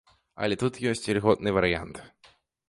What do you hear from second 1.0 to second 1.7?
ільготны